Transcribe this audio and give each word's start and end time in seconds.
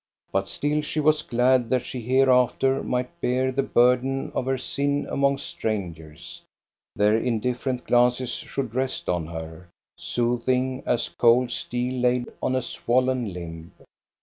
But 0.31 0.49
still 0.49 0.81
she 0.81 0.99
was 0.99 1.21
glad 1.21 1.69
that 1.69 1.83
she 1.83 2.01
hereafter 2.01 2.81
might 2.81 3.21
bear 3.21 3.51
the 3.51 3.61
burden 3.61 4.31
of 4.33 4.47
her 4.47 4.57
sin 4.57 5.05
among 5.07 5.37
strangers. 5.37 6.41
Their 6.95 7.15
indifferent 7.15 7.85
glances 7.85 8.31
should 8.31 8.73
rest 8.73 9.07
on 9.07 9.27
her, 9.27 9.69
soothing 9.99 10.81
as 10.87 11.07
cold 11.07 11.51
steel 11.51 12.01
laid 12.01 12.33
on 12.41 12.55
a 12.55 12.63
swollen 12.63 13.31
limb. 13.31 13.73